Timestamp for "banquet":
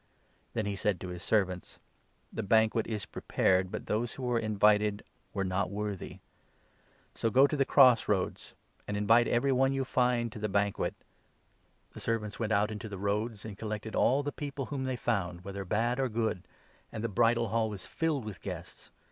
2.41-2.87, 10.49-10.95